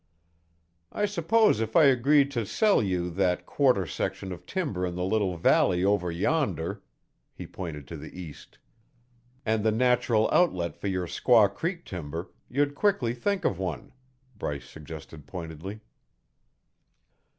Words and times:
"I 0.91 1.05
suppose 1.05 1.59
if 1.59 1.75
I 1.75 1.83
agreed 1.83 2.31
to 2.31 2.43
sell 2.43 2.81
you 2.81 3.11
that 3.11 3.45
quarter 3.45 3.85
section 3.85 4.31
of 4.31 4.47
timber 4.47 4.83
in 4.83 4.95
the 4.95 5.03
little 5.03 5.37
valley 5.37 5.85
over 5.85 6.09
yonder" 6.09 6.81
(he 7.35 7.45
pointed 7.45 7.87
to 7.89 7.97
the 7.97 8.19
east) 8.19 8.57
"and 9.45 9.63
the 9.63 9.71
natural 9.71 10.27
outlet 10.31 10.75
for 10.75 10.87
your 10.87 11.05
Squaw 11.05 11.53
Creek 11.53 11.85
timber, 11.85 12.31
you'd 12.49 12.73
quickly 12.73 13.13
think 13.13 13.45
of 13.45 13.59
one," 13.59 13.91
Bryce 14.39 14.67
suggested 14.67 15.27
pointedly. 15.27 15.81